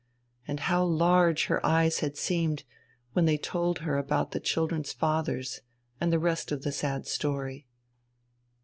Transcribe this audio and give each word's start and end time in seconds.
And 0.47 0.61
how 0.61 0.83
large 0.83 1.45
her 1.45 1.63
eyes 1.63 1.99
had 1.99 2.17
seemed 2.17 2.63
when 3.13 3.25
they 3.25 3.37
told 3.37 3.81
her 3.85 3.99
about 3.99 4.31
the 4.31 4.39
children's 4.39 4.91
fathers 4.93 5.61
and 5.99 6.11
the 6.11 6.17
rest 6.17 6.51
of 6.51 6.63
the 6.63 6.71
sad 6.71 7.05
story! 7.05 7.67